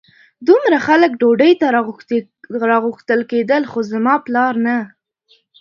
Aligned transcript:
دومره 0.47 0.77
خلک 0.87 1.11
ډوډۍ 1.21 1.53
ته 1.61 1.65
راغوښتل 2.71 3.21
کېدل 3.31 3.61
خو 3.71 3.79
زما 3.91 4.15
پلار 4.25 4.53
نه. 4.65 4.77